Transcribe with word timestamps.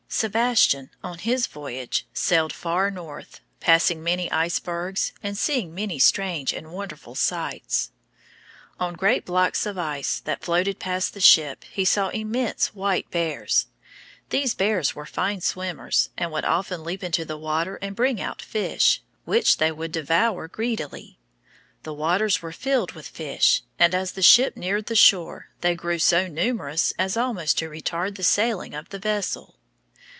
Sebastian 0.13 0.89
on 1.01 1.19
his 1.19 1.47
voyage 1.47 2.05
sailed 2.13 2.51
far 2.51 2.91
north, 2.91 3.39
passing 3.61 4.03
many 4.03 4.29
icebergs, 4.29 5.13
and 5.23 5.37
seeing 5.37 5.73
many 5.73 5.97
strange 5.99 6.51
and 6.51 6.73
wonderful 6.73 7.15
sights. 7.15 7.91
On 8.77 8.93
great 8.93 9.23
blocks 9.23 9.65
of 9.65 9.77
ice 9.77 10.19
that 10.19 10.43
floated 10.43 10.79
past 10.79 11.13
the 11.13 11.21
ship 11.21 11.63
he 11.71 11.85
saw 11.85 12.09
immense 12.09 12.75
white 12.75 13.09
bears. 13.09 13.67
These 14.31 14.53
bears 14.53 14.93
were 14.93 15.05
fine 15.05 15.39
swimmers, 15.39 16.09
and 16.17 16.29
would 16.33 16.43
often 16.45 16.83
leap 16.83 17.05
into 17.05 17.23
the 17.23 17.37
water 17.37 17.77
and 17.77 17.95
bring 17.95 18.19
out 18.21 18.41
fish, 18.41 19.01
which 19.23 19.57
they 19.57 19.71
would 19.71 19.93
devour 19.93 20.49
greedily. 20.49 21.19
The 21.83 21.93
waters 21.93 22.41
were 22.41 22.51
filled 22.51 22.91
with 22.91 23.07
fish, 23.07 23.63
and, 23.79 23.95
as 23.95 24.11
the 24.11 24.21
ship 24.21 24.57
neared 24.57 24.87
the 24.87 24.93
shore, 24.95 25.47
they 25.61 25.73
grew 25.73 25.99
so 25.99 26.27
numerous 26.27 26.91
as 26.99 27.15
almost 27.15 27.57
to 27.59 27.69
retard 27.69 28.17
the 28.17 28.23
sailing 28.23 28.73
of 28.75 28.89
the 28.89 28.99
vessel. 28.99 29.55